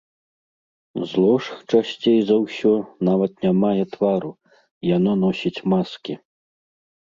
[1.09, 2.71] Зло ж, часцей за ўсё,
[3.09, 4.31] нават не мае твару,
[4.97, 6.13] яно носіць маскі.